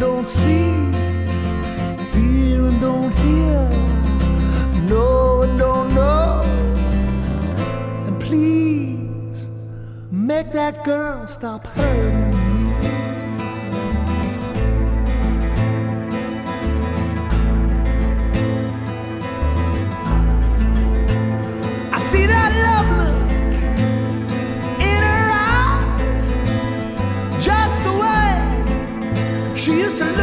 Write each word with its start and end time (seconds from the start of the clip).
don't 0.00 0.26
see, 0.26 0.64
hear 2.16 2.64
and 2.64 2.80
don't 2.80 3.12
hear, 3.18 3.68
know 4.88 5.42
and 5.42 5.58
don't 5.58 5.94
know, 5.94 6.40
and 8.06 8.18
please 8.18 9.48
make 10.10 10.50
that 10.52 10.82
girl 10.84 11.26
stop 11.26 11.66
hurting 11.66 12.29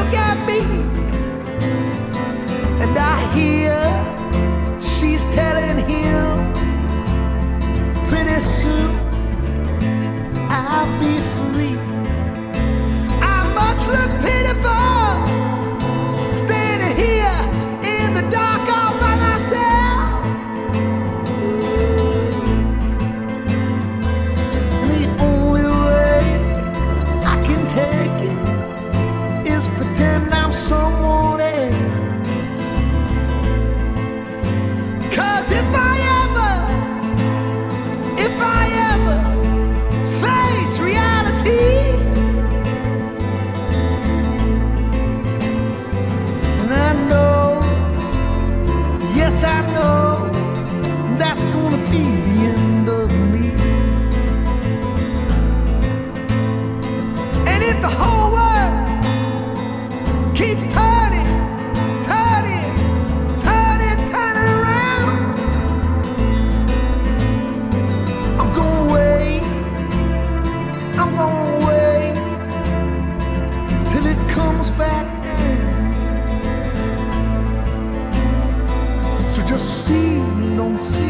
look 0.08 0.18
at 0.18 0.48
me. 0.48 0.60
And 2.82 2.98
I 2.98 3.18
hear 3.36 3.76
she's 4.80 5.24
telling 5.36 5.78
him 5.86 6.54
pretty 8.08 8.40
soon 8.40 8.97
see, 80.80 81.07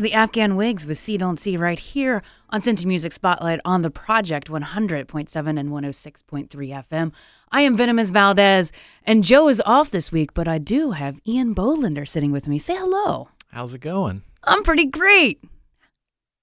was 0.00 0.10
the 0.10 0.16
Afghan 0.16 0.56
Whigs 0.56 0.86
with 0.86 0.96
See 0.96 1.18
Don't 1.18 1.38
See 1.38 1.58
right 1.58 1.78
here 1.78 2.22
on 2.48 2.62
Cincy 2.62 2.86
Music 2.86 3.12
Spotlight 3.12 3.60
on 3.66 3.82
the 3.82 3.90
Project 3.90 4.48
100.7 4.48 5.60
and 5.60 5.68
106.3 5.68 6.48
FM. 6.48 7.12
I 7.52 7.60
am 7.60 7.76
Venomous 7.76 8.10
Valdez, 8.10 8.72
and 9.04 9.22
Joe 9.22 9.48
is 9.48 9.60
off 9.66 9.90
this 9.90 10.10
week, 10.10 10.32
but 10.32 10.48
I 10.48 10.56
do 10.56 10.92
have 10.92 11.20
Ian 11.28 11.54
Bolander 11.54 12.08
sitting 12.08 12.32
with 12.32 12.48
me. 12.48 12.58
Say 12.58 12.76
hello. 12.76 13.28
How's 13.48 13.74
it 13.74 13.82
going? 13.82 14.22
I'm 14.42 14.62
pretty 14.62 14.86
great. 14.86 15.44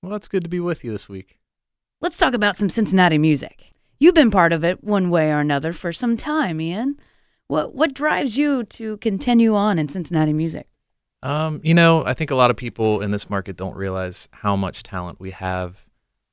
Well, 0.04 0.14
it's 0.14 0.28
good 0.28 0.44
to 0.44 0.50
be 0.50 0.60
with 0.60 0.84
you 0.84 0.92
this 0.92 1.10
week. 1.10 1.40
Let's 2.00 2.18
talk 2.18 2.36
about 2.36 2.58
some 2.58 2.70
Cincinnati 2.70 3.18
music. 3.18 3.74
You've 4.00 4.14
been 4.14 4.30
part 4.30 4.54
of 4.54 4.64
it 4.64 4.84
one 4.84 5.10
way 5.10 5.32
or 5.32 5.40
another 5.40 5.74
for 5.74 5.92
some 5.92 6.16
time, 6.16 6.62
Ian. 6.62 7.00
What 7.48 7.74
what 7.74 7.96
drives 7.96 8.38
you 8.38 8.66
to 8.66 8.98
continue 8.98 9.56
on 9.56 9.80
in 9.80 9.90
Cincinnati 9.90 10.34
music? 10.34 10.68
Um, 11.24 11.62
you 11.64 11.74
know, 11.74 12.06
I 12.06 12.14
think 12.14 12.32
a 12.32 12.36
lot 12.36 12.52
of 12.52 12.58
people 12.58 13.02
in 13.02 13.12
this 13.12 13.30
market 13.30 13.56
don't 13.58 13.76
realize 13.76 14.30
how 14.32 14.56
much 14.56 14.84
talent 14.84 15.20
we 15.20 15.32
have 15.32 15.86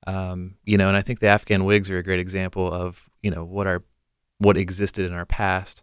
Um, 0.07 0.57
you 0.65 0.77
know, 0.77 0.89
and 0.89 0.97
I 0.97 1.03
think 1.03 1.21
the 1.21 1.29
Afghan 1.29 1.65
Whigs 1.65 1.89
are 1.91 1.99
a 1.99 2.03
great 2.03 2.21
example 2.21 2.71
of 2.71 3.09
you 3.23 3.31
know 3.31 3.45
what 3.45 3.67
our 3.67 3.83
what 4.39 4.57
existed 4.57 5.07
in 5.07 5.13
our 5.15 5.25
past. 5.25 5.83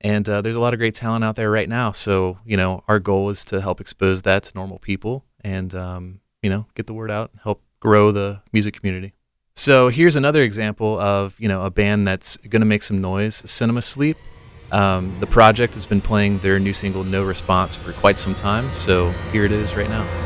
And 0.00 0.28
uh, 0.28 0.40
there's 0.42 0.56
a 0.56 0.60
lot 0.60 0.74
of 0.74 0.78
great 0.78 0.94
talent 0.94 1.24
out 1.24 1.34
there 1.36 1.50
right 1.50 1.68
now. 1.68 1.92
So 1.92 2.38
you 2.44 2.56
know, 2.56 2.84
our 2.86 3.00
goal 3.00 3.30
is 3.30 3.44
to 3.46 3.60
help 3.60 3.80
expose 3.80 4.22
that 4.22 4.44
to 4.44 4.52
normal 4.54 4.78
people 4.78 5.24
and 5.40 5.74
um, 5.74 6.20
you 6.42 6.50
know 6.50 6.66
get 6.74 6.86
the 6.86 6.94
word 6.94 7.10
out, 7.10 7.32
help 7.42 7.62
grow 7.80 8.12
the 8.12 8.40
music 8.52 8.74
community. 8.78 9.14
So 9.56 9.88
here's 9.88 10.16
another 10.16 10.42
example 10.42 11.00
of 11.00 11.34
you 11.40 11.48
know 11.48 11.62
a 11.62 11.70
band 11.70 12.06
that's 12.06 12.36
going 12.36 12.60
to 12.60 12.66
make 12.66 12.84
some 12.84 13.00
noise. 13.00 13.42
Cinema 13.50 13.82
Sleep. 13.82 14.16
Um, 14.72 15.14
the 15.20 15.26
project 15.26 15.74
has 15.74 15.86
been 15.86 16.00
playing 16.00 16.38
their 16.38 16.58
new 16.58 16.72
single 16.72 17.04
"No 17.04 17.22
Response" 17.24 17.76
for 17.76 17.92
quite 17.92 18.18
some 18.18 18.34
time. 18.34 18.72
So 18.74 19.10
here 19.32 19.44
it 19.44 19.52
is 19.52 19.74
right 19.76 19.88
now. 19.88 20.25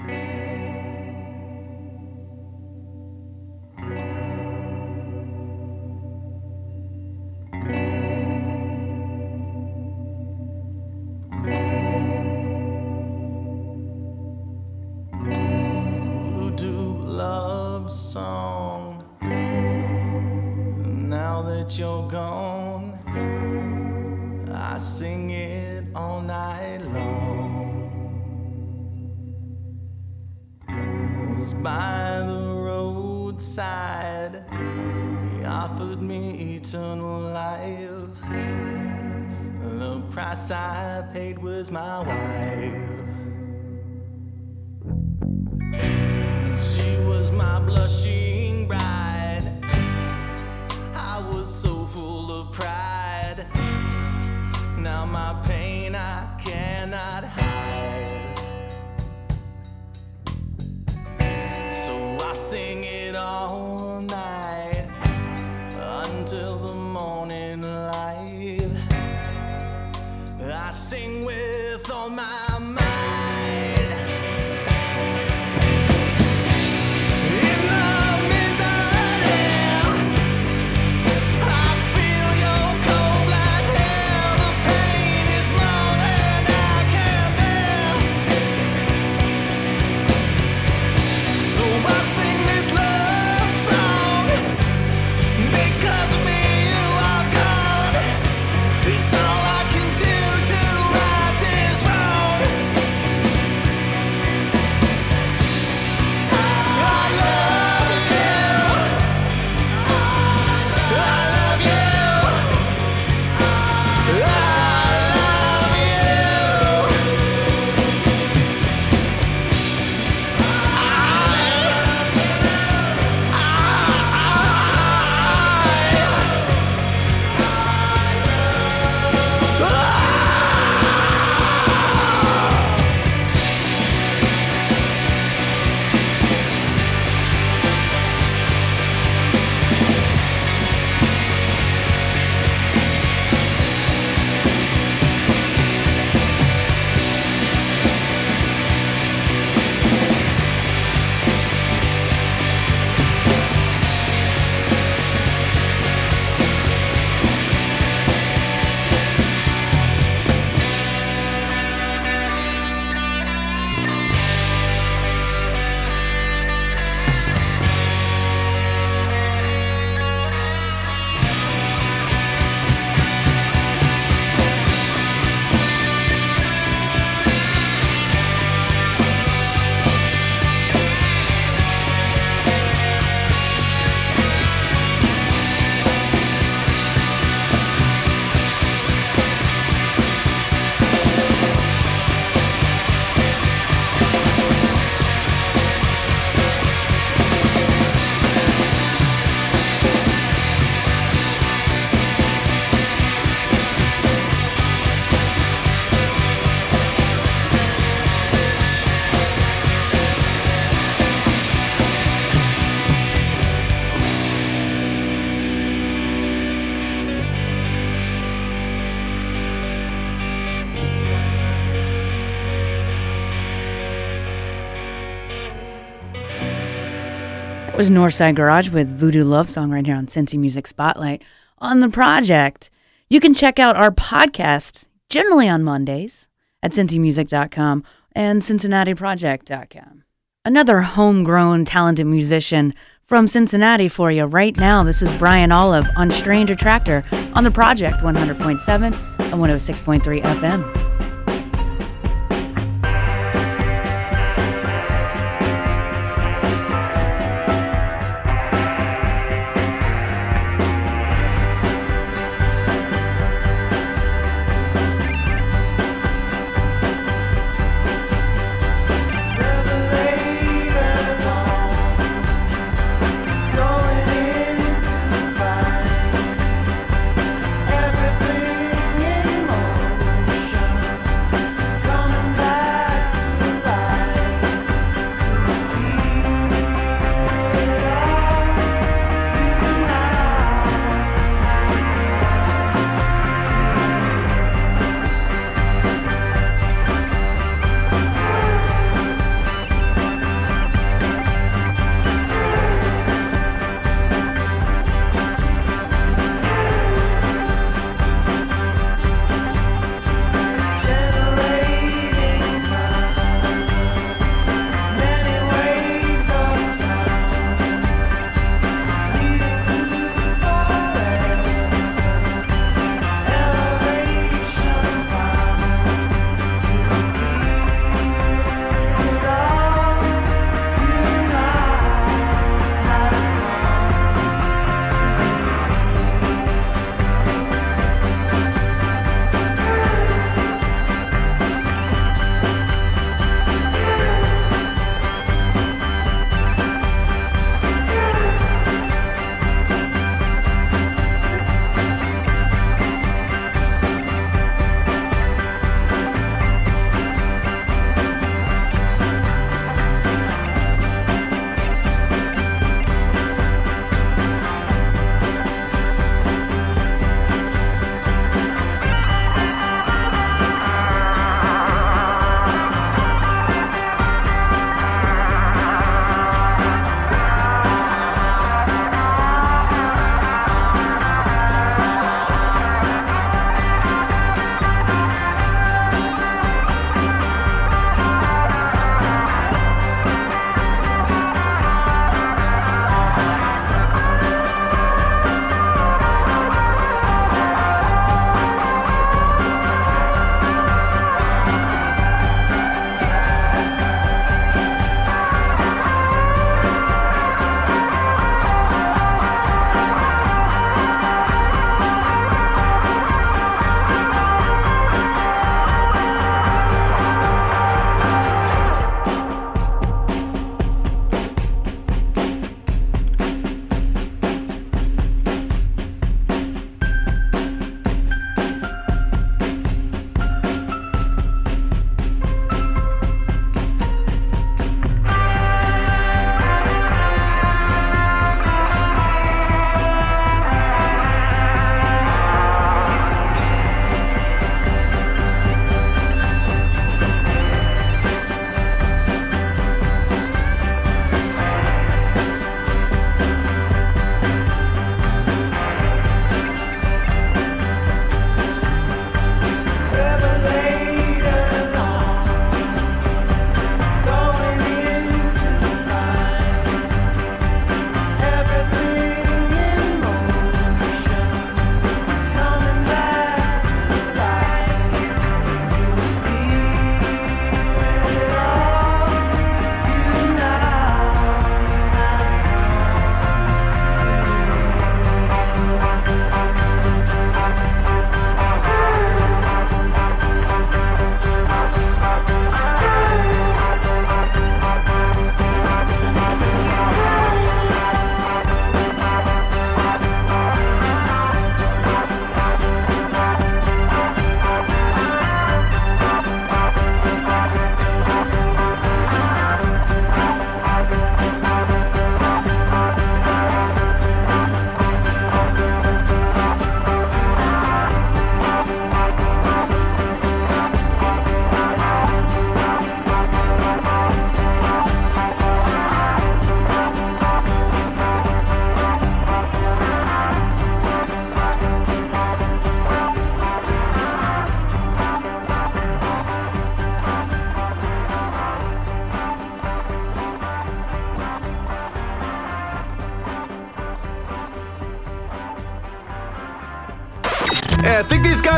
was 227.81 227.89
Northside 227.89 228.35
Garage 228.35 228.69
with 228.69 228.95
Voodoo 228.95 229.23
Love 229.23 229.49
Song 229.49 229.71
right 229.71 229.83
here 229.83 229.95
on 229.95 230.05
Cincy 230.05 230.37
Music 230.37 230.67
Spotlight 230.67 231.23
on 231.57 231.79
the 231.79 231.89
project. 231.89 232.69
You 233.09 233.19
can 233.19 233.33
check 233.33 233.57
out 233.57 233.75
our 233.75 233.89
podcast 233.89 234.85
generally 235.09 235.49
on 235.49 235.63
Mondays 235.63 236.27
at 236.61 236.73
cincymusic.com 236.73 237.83
and 238.11 238.43
cincinnatiproject.com. 238.43 240.03
Another 240.45 240.81
homegrown 240.81 241.65
talented 241.65 242.05
musician 242.05 242.75
from 243.07 243.27
Cincinnati 243.27 243.87
for 243.87 244.11
you 244.11 244.25
right 244.25 244.55
now. 244.57 244.83
This 244.83 245.01
is 245.01 245.17
Brian 245.17 245.51
Olive 245.51 245.87
on 245.97 246.11
Stranger 246.11 246.53
Tractor 246.53 247.03
on 247.33 247.43
the 247.43 247.49
project 247.49 247.95
100.7 248.03 248.83
and 248.83 248.93
106.3 248.93 250.21
FM. 250.21 250.90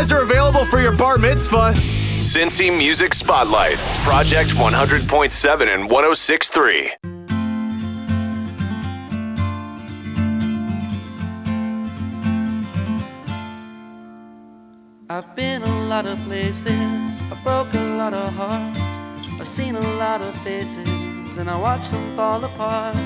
Guys 0.04 0.12
are 0.12 0.22
available 0.22 0.66
for 0.66 0.82
your 0.82 0.94
bar 0.94 1.18
mitzvah. 1.18 1.72
Cincy 2.18 2.76
Music 2.76 3.14
Spotlight, 3.14 3.78
Project 4.04 4.50
100.7 4.50 5.74
and 5.74 5.90
106.3. 5.90 6.90
I've 15.10 15.36
been 15.38 15.64
a 15.64 15.88
lot 15.88 16.06
of 16.06 16.20
places, 16.26 16.68
I've 17.32 17.42
broke 17.44 17.74
a 17.74 17.98
lot 17.98 18.14
of 18.14 18.34
hearts, 18.34 18.80
I've 19.40 19.48
seen 19.48 19.76
a 19.76 19.88
lot 19.98 20.22
of 20.22 20.36
faces, 20.42 21.38
and 21.38 21.50
I 21.50 21.58
watched 21.58 21.92
them 21.92 22.16
fall 22.18 22.44
apart. 22.44 22.98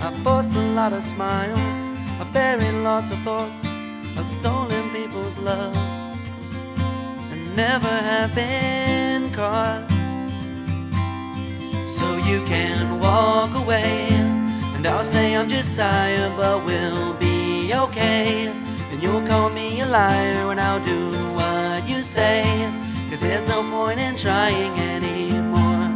I've 0.00 0.16
forced 0.22 0.54
a 0.54 0.66
lot 0.74 0.94
of 0.94 1.02
smiles, 1.02 1.58
I've 2.18 2.32
buried 2.32 2.74
lots 2.82 3.10
of 3.10 3.18
thoughts, 3.18 3.66
I've 4.16 4.26
stolen 4.26 4.90
people's 4.90 5.36
love, 5.38 5.76
and 5.76 5.95
never 7.56 7.88
have 7.88 8.34
been 8.34 9.32
caught. 9.32 9.88
So 11.88 12.16
you 12.18 12.44
can 12.44 13.00
walk 13.00 13.54
away, 13.54 14.08
and 14.74 14.86
I'll 14.86 15.02
say 15.02 15.34
I'm 15.34 15.48
just 15.48 15.74
tired, 15.74 16.36
but 16.36 16.66
we'll 16.66 17.14
be 17.14 17.72
okay. 17.72 18.48
And 18.90 19.02
you'll 19.02 19.26
call 19.26 19.48
me 19.48 19.80
a 19.80 19.86
liar, 19.86 20.50
and 20.50 20.60
I'll 20.60 20.84
do 20.84 21.10
what 21.32 21.88
you 21.88 22.02
say. 22.02 22.42
Cause 23.08 23.20
there's 23.20 23.48
no 23.48 23.62
point 23.62 24.00
in 24.00 24.16
trying 24.16 24.78
anymore. 24.78 25.94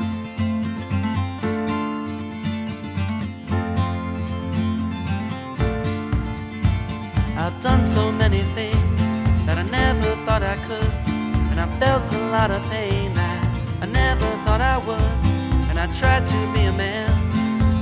I've 7.36 7.60
done 7.60 7.84
so 7.84 8.10
many 8.12 8.42
things 8.56 9.00
that 9.44 9.58
I 9.58 9.64
never 9.64 10.16
thought 10.24 10.42
I 10.42 10.56
could. 10.66 10.89
I 11.60 11.66
felt 11.78 12.10
a 12.12 12.18
lot 12.30 12.50
of 12.50 12.62
pain 12.70 13.12
that 13.12 13.46
I 13.82 13.86
never 13.86 14.24
thought 14.44 14.62
I 14.62 14.78
would. 14.78 15.12
And 15.68 15.78
I 15.78 15.86
tried 15.92 16.24
to 16.26 16.38
be 16.54 16.64
a 16.64 16.72
man 16.72 17.10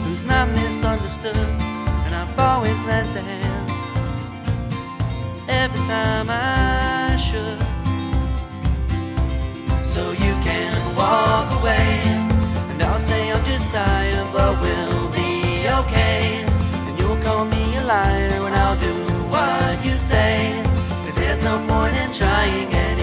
who's 0.03 0.25
not 0.25 0.49
misunderstood. 0.49 1.37
And 2.05 2.12
I've 2.12 2.37
always 2.37 2.83
lent 2.83 3.14
a 3.14 3.21
hand 3.21 3.71
every 5.49 5.81
time 5.87 6.27
I 6.29 7.14
should. 7.27 7.61
So 9.85 10.11
you 10.11 10.35
can 10.43 10.75
walk 10.97 11.47
away, 11.61 12.03
and 12.71 12.83
I'll 12.83 12.99
say 12.99 13.31
I'm 13.31 13.45
just 13.45 13.73
tired, 13.73 14.27
but 14.33 14.61
we'll 14.61 15.09
be 15.12 15.69
okay. 15.81 16.45
And 16.87 16.99
you'll 16.99 17.21
call 17.23 17.45
me 17.45 17.77
a 17.77 17.85
liar, 17.85 18.43
and 18.47 18.55
I'll 18.57 18.81
do 18.81 18.95
what 19.31 19.85
you 19.87 19.97
say. 19.99 20.61
Cause 21.05 21.14
there's 21.14 21.43
no 21.45 21.64
point 21.69 21.97
in 21.97 22.12
trying 22.12 22.75
anymore. 22.75 22.98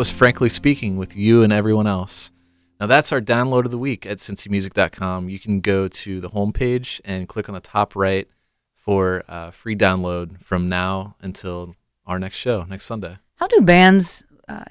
Was 0.00 0.10
Frankly 0.10 0.48
Speaking 0.48 0.96
with 0.96 1.14
you 1.14 1.42
and 1.42 1.52
everyone 1.52 1.86
else. 1.86 2.32
Now, 2.80 2.86
that's 2.86 3.12
our 3.12 3.20
download 3.20 3.66
of 3.66 3.70
the 3.70 3.76
week 3.76 4.06
at 4.06 4.16
cincymusic.com. 4.16 5.28
You 5.28 5.38
can 5.38 5.60
go 5.60 5.88
to 5.88 6.20
the 6.22 6.30
homepage 6.30 7.02
and 7.04 7.28
click 7.28 7.50
on 7.50 7.54
the 7.54 7.60
top 7.60 7.94
right 7.94 8.26
for 8.74 9.22
uh, 9.28 9.50
free 9.50 9.76
download 9.76 10.42
from 10.42 10.70
now 10.70 11.16
until 11.20 11.74
our 12.06 12.18
next 12.18 12.36
show, 12.36 12.62
next 12.62 12.86
Sunday. 12.86 13.18
How 13.34 13.46
do 13.46 13.60
bands 13.60 14.24
uh, 14.48 14.64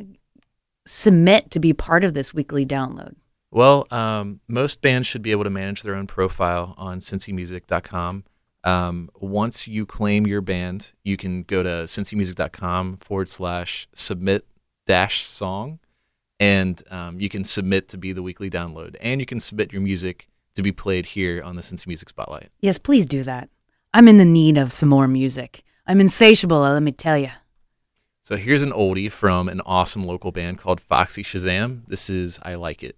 submit 0.88 1.52
to 1.52 1.60
be 1.60 1.74
part 1.74 2.04
of 2.04 2.16
this 2.16 2.34
weekly 2.34 2.66
download? 2.66 3.14
Well, 3.52 3.86
um, 3.92 4.40
most 4.48 4.82
bands 4.82 5.08
should 5.08 5.22
be 5.22 5.30
able 5.30 5.44
to 5.44 5.52
manage 5.52 5.84
their 5.84 5.94
own 5.94 6.08
profile 6.08 6.74
on 6.76 7.02
cincymusic.com. 7.02 8.24
Um, 8.64 9.12
once 9.14 9.68
you 9.68 9.86
claim 9.86 10.26
your 10.26 10.42
band, 10.42 10.94
you 11.04 11.18
can 11.18 11.44
go 11.44 11.62
to 11.62 11.70
cincymusic.com 11.86 12.98
forward 12.98 13.30
slash 13.30 13.88
submit 13.94 14.48
dash 14.90 15.24
song, 15.24 15.78
and 16.40 16.82
um, 16.90 17.20
you 17.20 17.30
can 17.30 17.44
submit 17.44 17.88
to 17.90 17.98
be 17.98 18.12
the 18.12 18.24
weekly 18.24 18.50
download, 18.50 18.96
and 19.00 19.22
you 19.22 19.26
can 19.28 19.40
submit 19.40 19.72
your 19.72 19.84
music 19.84 20.28
to 20.56 20.64
be 20.64 20.72
played 20.72 21.06
here 21.06 21.44
on 21.44 21.56
the 21.56 21.62
Cincy 21.62 21.86
Music 21.86 22.10
Spotlight. 22.10 22.50
Yes, 22.60 22.80
please 22.80 23.06
do 23.06 23.22
that. 23.22 23.50
I'm 23.94 24.08
in 24.08 24.18
the 24.18 24.26
need 24.26 24.58
of 24.58 24.74
some 24.74 24.90
more 24.90 25.08
music. 25.08 25.62
I'm 25.86 26.02
insatiable, 26.02 26.62
let 26.62 26.82
me 26.82 26.92
tell 26.92 27.20
you. 27.20 27.30
So 28.24 28.36
here's 28.36 28.64
an 28.64 28.72
oldie 28.72 29.12
from 29.12 29.48
an 29.48 29.62
awesome 29.62 30.04
local 30.04 30.32
band 30.32 30.58
called 30.58 30.82
Foxy 30.82 31.22
Shazam. 31.22 31.84
This 31.88 32.10
is 32.10 32.40
I 32.42 32.56
Like 32.56 32.82
It. 32.82 32.98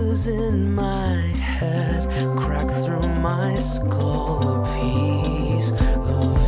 in 0.00 0.74
my 0.74 1.16
head 1.58 2.08
crack 2.38 2.70
through 2.70 3.06
my 3.20 3.54
skull 3.56 4.38
a 4.48 4.80
piece 4.80 5.72
of 5.72 6.39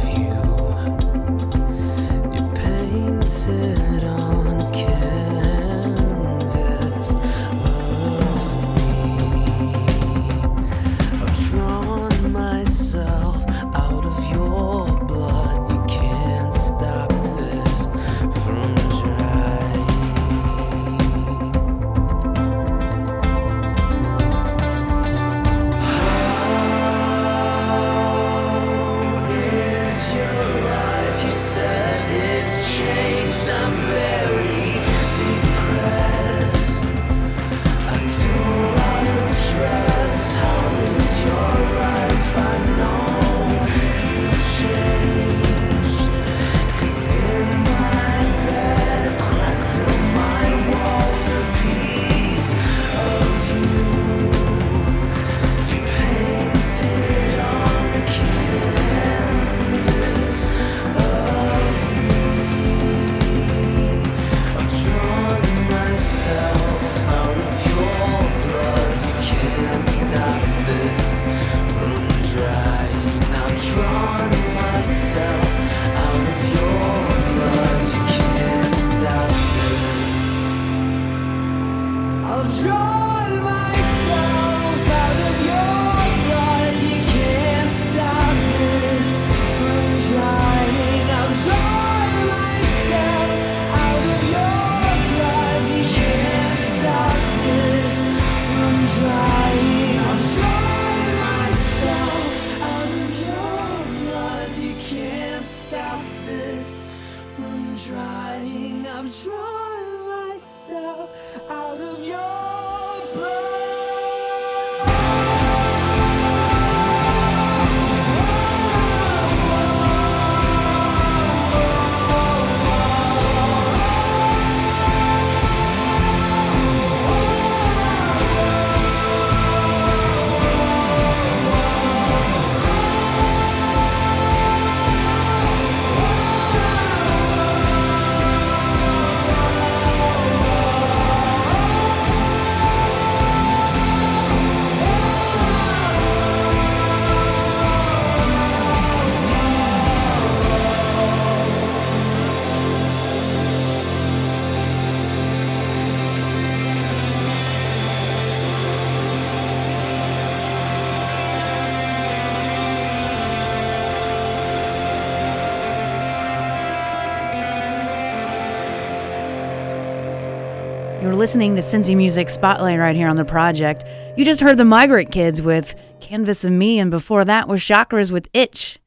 listening 171.22 171.54
to 171.54 171.62
Cincy 171.62 171.96
Music 171.96 172.28
Spotlight 172.28 172.80
right 172.80 172.96
here 172.96 173.06
on 173.06 173.14
the 173.14 173.24
project. 173.24 173.84
You 174.16 174.24
just 174.24 174.40
heard 174.40 174.56
the 174.56 174.64
Migrant 174.64 175.12
Kids 175.12 175.40
with 175.40 175.72
Canvas 176.00 176.42
and 176.42 176.58
Me, 176.58 176.80
and 176.80 176.90
before 176.90 177.24
that 177.24 177.46
was 177.46 177.60
Chakras 177.60 178.10
with 178.10 178.28
Itch. 178.34 178.80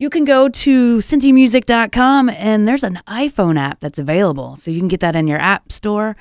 You 0.00 0.10
can 0.10 0.24
go 0.24 0.48
to 0.48 0.96
cincymusic.com 0.98 2.28
and 2.28 2.66
there's 2.66 2.82
an 2.82 2.98
iPhone 3.06 3.56
app 3.56 3.78
that's 3.78 4.00
available. 4.00 4.56
So 4.56 4.72
you 4.72 4.80
can 4.80 4.88
get 4.88 4.98
that 4.98 5.14
in 5.14 5.28
your 5.28 5.38
app 5.38 5.70
store. 5.70 6.16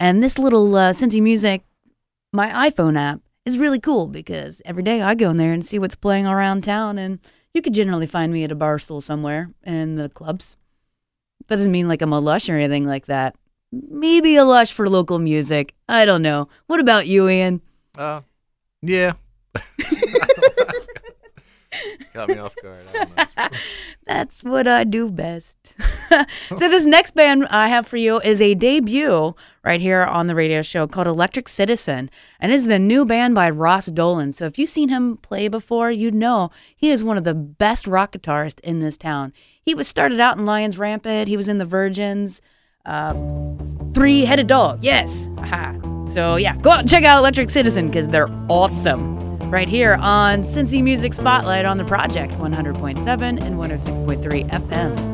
And 0.00 0.22
this 0.22 0.38
little 0.38 0.74
uh, 0.74 0.94
Cincy 0.94 1.20
Music, 1.20 1.60
my 2.32 2.70
iPhone 2.70 2.98
app, 2.98 3.20
is 3.44 3.58
really 3.58 3.80
cool 3.80 4.06
because 4.06 4.62
every 4.64 4.84
day 4.84 5.02
I 5.02 5.14
go 5.14 5.28
in 5.28 5.36
there 5.36 5.52
and 5.52 5.66
see 5.66 5.78
what's 5.78 5.96
playing 5.96 6.26
around 6.26 6.64
town. 6.64 6.96
And 6.96 7.18
you 7.52 7.60
could 7.60 7.74
generally 7.74 8.06
find 8.06 8.32
me 8.32 8.42
at 8.42 8.52
a 8.52 8.54
bar 8.54 8.78
stool 8.78 9.02
somewhere 9.02 9.50
in 9.64 9.96
the 9.96 10.08
clubs. 10.08 10.56
Doesn't 11.46 11.72
mean 11.72 11.88
like 11.88 12.00
I'm 12.00 12.14
a 12.14 12.20
lush 12.20 12.48
or 12.48 12.56
anything 12.56 12.86
like 12.86 13.04
that. 13.04 13.36
Maybe 13.88 14.36
a 14.36 14.44
lush 14.44 14.72
for 14.72 14.88
local 14.88 15.18
music. 15.18 15.74
I 15.88 16.04
don't 16.04 16.22
know. 16.22 16.48
What 16.66 16.80
about 16.80 17.06
you, 17.06 17.28
Ian? 17.28 17.60
Uh, 17.96 18.20
yeah. 18.82 19.14
Got 22.12 22.28
me 22.28 22.38
off 22.38 22.54
guard. 22.62 22.84
I 22.88 23.04
don't 23.04 23.16
know. 23.16 23.48
That's 24.06 24.44
what 24.44 24.68
I 24.68 24.84
do 24.84 25.10
best. 25.10 25.56
so 26.48 26.68
this 26.68 26.86
next 26.86 27.14
band 27.14 27.46
I 27.48 27.68
have 27.68 27.86
for 27.86 27.96
you 27.96 28.20
is 28.20 28.40
a 28.40 28.54
debut 28.54 29.34
right 29.64 29.80
here 29.80 30.02
on 30.02 30.26
the 30.26 30.34
radio 30.34 30.62
show 30.62 30.86
called 30.86 31.06
Electric 31.06 31.48
Citizen, 31.48 32.10
and 32.38 32.52
is 32.52 32.66
the 32.66 32.78
new 32.78 33.04
band 33.04 33.34
by 33.34 33.50
Ross 33.50 33.86
Dolan. 33.86 34.32
So 34.32 34.44
if 34.44 34.58
you've 34.58 34.70
seen 34.70 34.90
him 34.90 35.16
play 35.16 35.48
before, 35.48 35.90
you'd 35.90 36.14
know 36.14 36.50
he 36.76 36.90
is 36.90 37.02
one 37.02 37.16
of 37.16 37.24
the 37.24 37.34
best 37.34 37.86
rock 37.86 38.12
guitarists 38.12 38.60
in 38.60 38.80
this 38.80 38.96
town. 38.96 39.32
He 39.60 39.74
was 39.74 39.88
started 39.88 40.20
out 40.20 40.38
in 40.38 40.46
Lions 40.46 40.78
Rampant. 40.78 41.28
He 41.28 41.36
was 41.36 41.48
in 41.48 41.58
the 41.58 41.64
Virgins. 41.64 42.40
Uh, 42.84 43.14
Three-headed 43.94 44.46
dog, 44.48 44.80
yes. 44.82 45.28
Aha. 45.38 45.74
So 46.08 46.36
yeah, 46.36 46.56
go 46.56 46.70
out 46.70 46.80
and 46.80 46.88
check 46.88 47.04
out 47.04 47.18
Electric 47.18 47.48
Citizen 47.50 47.86
because 47.86 48.08
they're 48.08 48.28
awesome. 48.48 49.14
Right 49.50 49.68
here 49.68 49.96
on 50.00 50.42
Cincy 50.42 50.82
Music 50.82 51.14
Spotlight 51.14 51.64
on 51.64 51.76
the 51.78 51.84
Project 51.84 52.32
100.7 52.34 53.22
and 53.22 53.56
106.3 53.56 54.50
FM. 54.50 55.13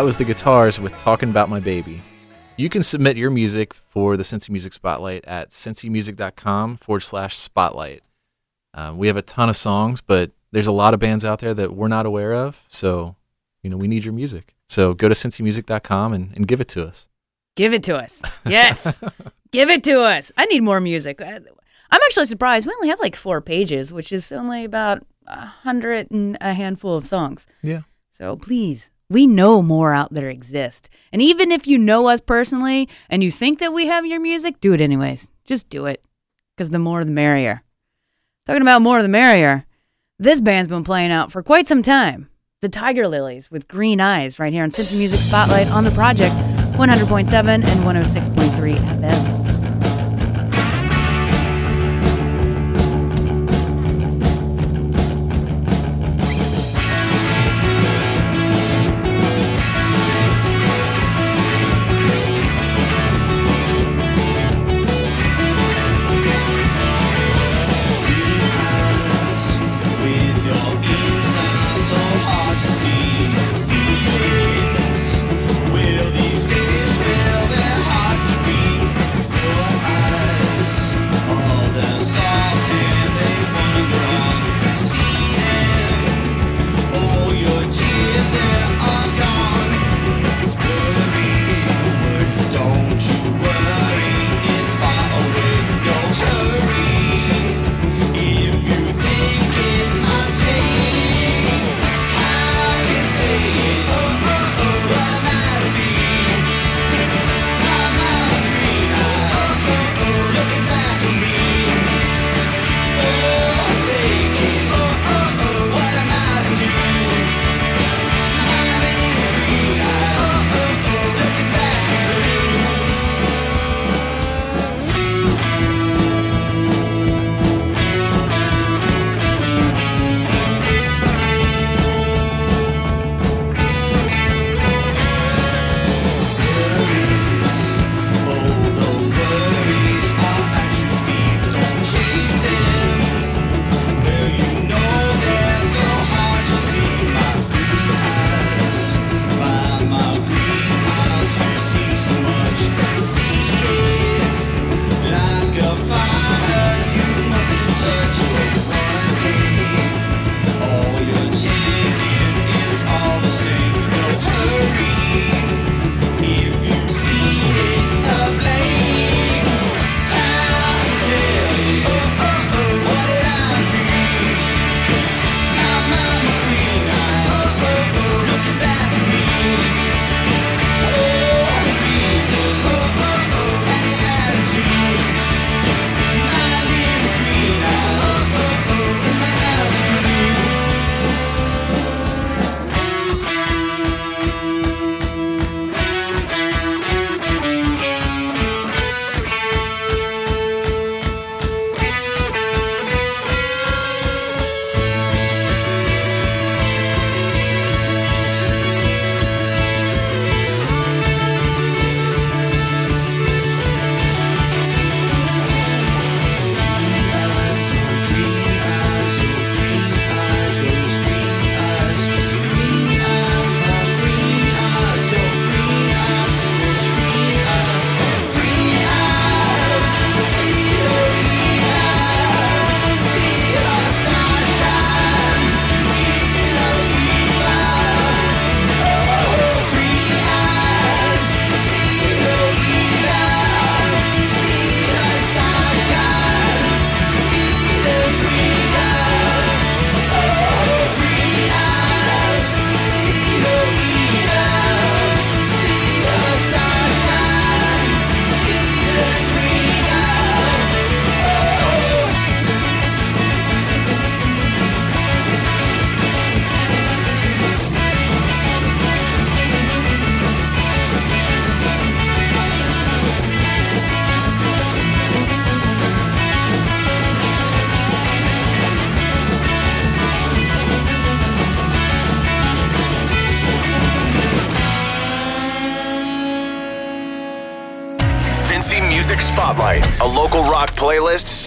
That 0.00 0.06
was 0.06 0.16
the 0.16 0.24
guitars 0.24 0.80
with 0.80 0.96
Talking 0.96 1.28
About 1.28 1.50
My 1.50 1.60
Baby. 1.60 2.00
You 2.56 2.70
can 2.70 2.82
submit 2.82 3.18
your 3.18 3.28
music 3.28 3.74
for 3.74 4.16
the 4.16 4.22
Cincy 4.22 4.48
Music 4.48 4.72
Spotlight 4.72 5.26
at 5.26 5.50
cincymusic.com 5.50 6.78
forward 6.78 7.00
slash 7.00 7.36
spotlight. 7.36 8.02
Um, 8.72 8.96
we 8.96 9.08
have 9.08 9.18
a 9.18 9.22
ton 9.22 9.50
of 9.50 9.56
songs, 9.56 10.00
but 10.00 10.30
there's 10.52 10.68
a 10.68 10.72
lot 10.72 10.94
of 10.94 11.00
bands 11.00 11.22
out 11.22 11.40
there 11.40 11.52
that 11.52 11.74
we're 11.74 11.88
not 11.88 12.06
aware 12.06 12.32
of. 12.32 12.64
So, 12.68 13.14
you 13.62 13.68
know, 13.68 13.76
we 13.76 13.88
need 13.88 14.02
your 14.02 14.14
music. 14.14 14.54
So 14.70 14.94
go 14.94 15.06
to 15.06 15.14
cincymusic.com 15.14 16.14
and, 16.14 16.34
and 16.34 16.48
give 16.48 16.62
it 16.62 16.68
to 16.68 16.86
us. 16.86 17.06
Give 17.54 17.74
it 17.74 17.82
to 17.82 17.98
us. 17.98 18.22
Yes. 18.46 19.02
Give 19.50 19.68
it 19.68 19.84
to 19.84 20.00
us. 20.00 20.32
I 20.38 20.46
need 20.46 20.62
more 20.62 20.80
music. 20.80 21.20
I- 21.20 21.40
I'm 21.90 22.00
actually 22.06 22.24
surprised. 22.24 22.66
We 22.66 22.72
only 22.72 22.88
have 22.88 23.00
like 23.00 23.16
four 23.16 23.42
pages, 23.42 23.92
which 23.92 24.12
is 24.12 24.32
only 24.32 24.64
about 24.64 25.06
a 25.26 25.44
hundred 25.44 26.10
and 26.10 26.38
a 26.40 26.54
handful 26.54 26.96
of 26.96 27.04
songs. 27.04 27.46
Yeah. 27.62 27.82
So 28.12 28.36
please, 28.36 28.90
we 29.10 29.26
know 29.26 29.60
more 29.60 29.92
out 29.92 30.14
there 30.14 30.30
exist. 30.30 30.88
And 31.12 31.20
even 31.20 31.52
if 31.52 31.66
you 31.66 31.76
know 31.76 32.06
us 32.06 32.20
personally 32.20 32.88
and 33.10 33.22
you 33.22 33.30
think 33.30 33.58
that 33.58 33.74
we 33.74 33.88
have 33.88 34.06
your 34.06 34.20
music, 34.20 34.60
do 34.60 34.72
it 34.72 34.80
anyways. 34.80 35.28
Just 35.44 35.68
do 35.68 35.84
it. 35.86 36.02
Because 36.56 36.70
the 36.70 36.78
more 36.78 37.04
the 37.04 37.10
merrier. 37.10 37.62
Talking 38.46 38.62
about 38.62 38.82
more 38.82 39.02
the 39.02 39.08
merrier, 39.08 39.66
this 40.18 40.40
band's 40.40 40.68
been 40.68 40.84
playing 40.84 41.10
out 41.10 41.32
for 41.32 41.42
quite 41.42 41.66
some 41.66 41.82
time. 41.82 42.28
The 42.62 42.68
Tiger 42.68 43.08
Lilies 43.08 43.50
with 43.50 43.68
Green 43.68 44.00
Eyes 44.00 44.38
right 44.38 44.52
here 44.52 44.62
on 44.62 44.70
Cincy 44.70 44.96
Music 44.96 45.18
Spotlight 45.18 45.70
on 45.70 45.84
the 45.84 45.90
project 45.90 46.34
100.7 46.76 47.48
and 47.48 47.64
106.3 47.64 48.76
FM. 48.76 49.49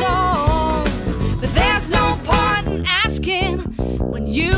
alone. 0.00 0.84
But 1.40 1.52
there's 1.54 1.88
no 1.90 2.18
point 2.24 2.66
in 2.68 2.84
asking 2.86 3.58
when 4.12 4.26
you 4.26 4.52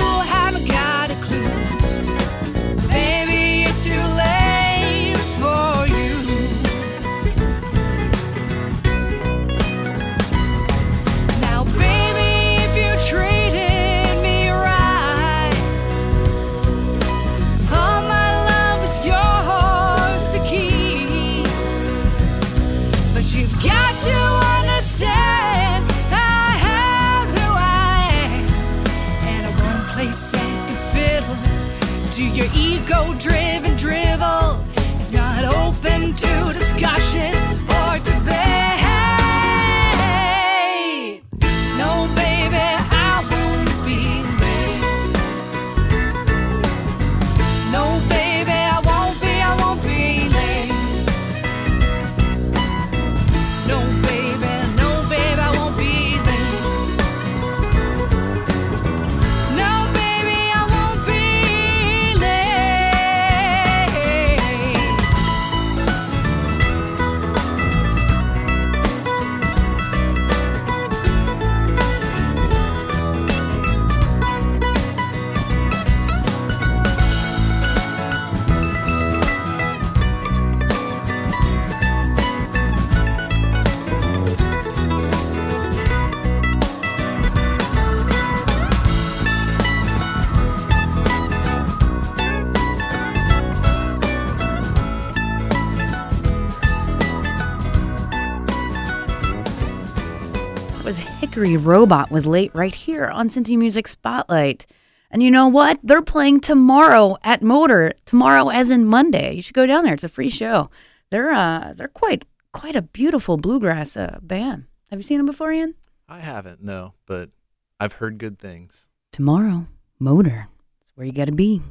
That 100.82 100.86
was 100.88 100.98
Hickory 100.98 101.56
Robot 101.56 102.10
was 102.10 102.26
Late 102.26 102.50
right 102.56 102.74
here 102.74 103.06
on 103.06 103.28
Cincy 103.28 103.56
Music 103.56 103.86
Spotlight. 103.86 104.66
And 105.12 105.22
you 105.22 105.30
know 105.30 105.46
what? 105.46 105.78
They're 105.84 106.02
playing 106.02 106.40
tomorrow 106.40 107.18
at 107.22 107.40
MOTR. 107.40 107.92
Tomorrow, 108.04 108.48
as 108.48 108.72
in 108.72 108.86
Monday. 108.86 109.32
You 109.32 109.42
should 109.42 109.54
go 109.54 109.64
down 109.64 109.84
there. 109.84 109.94
It's 109.94 110.02
a 110.02 110.08
free 110.08 110.28
show. 110.28 110.70
They're 111.10 111.30
uh, 111.30 111.74
they're 111.76 111.86
quite 111.86 112.24
quite 112.52 112.74
a 112.74 112.82
beautiful 112.82 113.36
bluegrass 113.36 113.96
uh, 113.96 114.18
band. 114.22 114.64
Have 114.90 114.98
you 114.98 115.04
seen 115.04 115.18
them 115.18 115.26
before, 115.26 115.52
Ian? 115.52 115.76
I 116.08 116.18
haven't, 116.18 116.64
no, 116.64 116.94
but 117.06 117.30
I've 117.78 117.92
heard 117.92 118.18
good 118.18 118.40
things. 118.40 118.88
Tomorrow, 119.12 119.68
MOTR. 120.00 120.46
It's 120.80 120.90
where 120.96 121.06
you 121.06 121.12
got 121.12 121.26
to 121.26 121.32
be. 121.32 121.62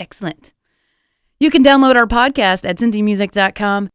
Excellent. 0.00 0.54
You 1.38 1.50
can 1.50 1.62
download 1.62 1.96
our 1.96 2.06
podcast 2.06 2.66
at 2.66 2.78
cincymusic.com 2.78 3.90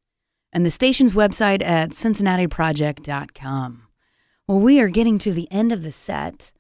and 0.54 0.64
the 0.64 0.70
station's 0.70 1.14
website 1.14 1.64
at 1.64 1.94
cincinnatiproject.com. 1.94 3.88
Well, 4.52 4.60
we 4.60 4.82
are 4.82 4.90
getting 4.90 5.18
to 5.20 5.32
the 5.32 5.50
end 5.50 5.72
of 5.72 5.82
the 5.82 5.94
set. 5.94 6.52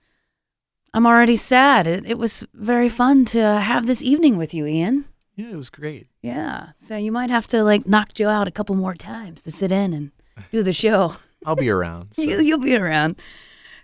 I'm 0.93 1.05
already 1.05 1.35
sad. 1.35 1.87
It, 1.87 2.05
it 2.05 2.17
was 2.17 2.45
very 2.53 2.87
fun 2.87 3.25
to 3.25 3.41
have 3.59 3.85
this 3.85 4.01
evening 4.01 4.37
with 4.37 4.53
you, 4.53 4.65
Ian. 4.65 5.03
Yeah, 5.35 5.49
it 5.49 5.57
was 5.57 5.69
great. 5.69 6.07
Yeah. 6.21 6.67
So 6.77 6.95
you 6.95 7.11
might 7.11 7.29
have 7.29 7.47
to 7.47 7.65
like 7.65 7.85
knock 7.85 8.13
Joe 8.13 8.29
out 8.29 8.47
a 8.47 8.51
couple 8.51 8.77
more 8.77 8.93
times 8.93 9.41
to 9.41 9.51
sit 9.51 9.73
in 9.73 9.91
and 9.91 10.11
do 10.53 10.63
the 10.63 10.71
show. 10.71 11.15
I'll 11.45 11.57
be 11.57 11.69
around. 11.69 12.11
So. 12.13 12.21
You, 12.21 12.39
you'll 12.39 12.59
be 12.59 12.77
around. 12.77 13.17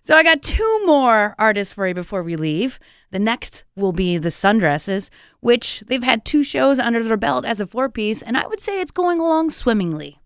So 0.04 0.16
I 0.16 0.24
got 0.24 0.42
two 0.42 0.86
more 0.86 1.36
artists 1.38 1.74
for 1.74 1.86
you 1.86 1.94
before 1.94 2.24
we 2.24 2.38
leave. 2.38 2.80
The 3.12 3.20
next 3.20 3.66
will 3.76 3.92
be 3.92 4.18
the 4.18 4.30
Sundresses, 4.30 5.10
which 5.42 5.84
they've 5.88 6.02
had 6.02 6.24
two 6.24 6.44
shows 6.44 6.80
under 6.80 7.04
their 7.04 7.18
belt 7.18 7.44
as 7.44 7.60
a 7.60 7.68
four 7.68 7.90
piece, 7.90 8.22
and 8.22 8.38
I 8.38 8.48
would 8.48 8.62
say 8.62 8.80
it's 8.80 8.92
going 8.92 9.20
along 9.20 9.50
swimmingly. 9.50 10.22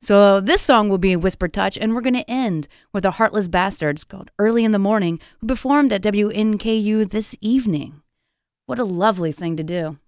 So 0.00 0.40
this 0.40 0.62
song 0.62 0.88
will 0.88 0.98
be 0.98 1.16
Whisper 1.16 1.48
Touch, 1.48 1.76
and 1.76 1.94
we're 1.94 2.00
going 2.00 2.14
to 2.14 2.30
end 2.30 2.68
with 2.92 3.02
the 3.02 3.12
Heartless 3.12 3.48
Bastards 3.48 4.04
called 4.04 4.30
Early 4.38 4.64
in 4.64 4.72
the 4.72 4.78
Morning, 4.78 5.18
who 5.40 5.46
performed 5.48 5.92
at 5.92 6.02
WNKU 6.02 7.10
this 7.10 7.34
evening. 7.40 8.02
What 8.66 8.78
a 8.78 8.84
lovely 8.84 9.32
thing 9.32 9.56
to 9.56 9.62
do 9.64 9.98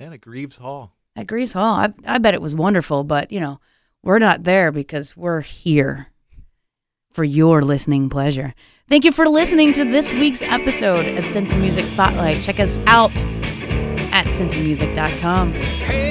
And 0.00 0.14
at 0.14 0.20
Greaves 0.20 0.58
Hall. 0.58 0.92
at 1.16 1.26
Greaves 1.26 1.52
Hall. 1.52 1.74
I, 1.74 1.92
I 2.04 2.18
bet 2.18 2.34
it 2.34 2.42
was 2.42 2.54
wonderful, 2.54 3.02
but 3.04 3.32
you 3.32 3.40
know, 3.40 3.58
we're 4.02 4.18
not 4.20 4.44
there 4.44 4.70
because 4.70 5.16
we're 5.16 5.40
here 5.40 6.08
for 7.12 7.24
your 7.24 7.62
listening 7.62 8.08
pleasure. 8.10 8.54
Thank 8.88 9.04
you 9.04 9.10
for 9.10 9.26
listening 9.28 9.72
to 9.72 9.84
this 9.84 10.12
week's 10.12 10.42
episode 10.42 11.06
of 11.18 11.24
Cincy 11.24 11.58
Music 11.58 11.86
Spotlight. 11.86 12.42
Check 12.44 12.60
us 12.60 12.76
out 12.86 13.16
at 14.12 14.26
cincymusic.com. 14.26 15.52
Hey, 15.54 16.05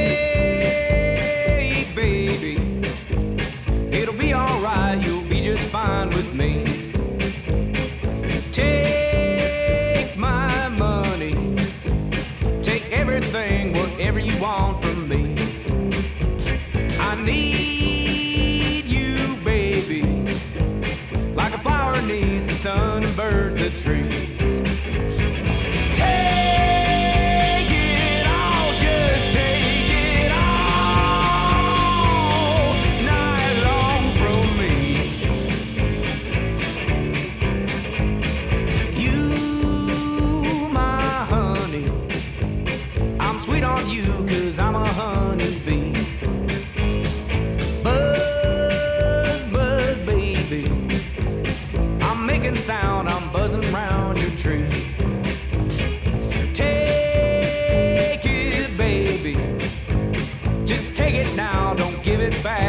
needs 22.05 22.47
the 22.47 22.53
sun 22.55 23.03
and 23.03 23.15
birds 23.15 23.57
the 23.57 23.69
trees. 23.81 24.54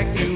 Give 0.05 0.36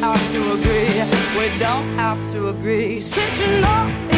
have 0.00 0.32
to 0.32 0.52
agree. 0.52 0.88
We 1.38 1.58
don't 1.58 1.84
have 1.96 2.18
to 2.32 2.48
agree. 2.48 3.00
Since 3.00 3.40
you 3.40 3.60
know 3.60 4.17